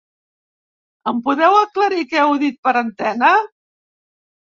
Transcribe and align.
Em 1.11 1.19
podeu 1.27 1.59
aclarir 1.59 2.09
què 2.09 2.25
heu 2.25 2.35
dit 2.47 2.61
per 2.67 2.77
antena? 2.85 3.35